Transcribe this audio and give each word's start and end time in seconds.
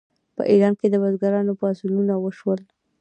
په 0.35 0.43
ایران 0.51 0.73
کې 0.79 0.87
د 0.89 0.95
بزګرانو 1.03 1.57
پاڅونونه 1.59 2.13
وشول. 2.17 2.59